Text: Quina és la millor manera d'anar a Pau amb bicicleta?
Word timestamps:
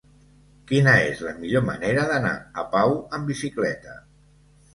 Quina 0.69 0.93
és 1.09 1.21
la 1.25 1.33
millor 1.41 1.63
manera 1.67 2.07
d'anar 2.13 2.33
a 2.63 2.65
Pau 2.73 2.97
amb 3.19 3.31
bicicleta? 3.35 4.01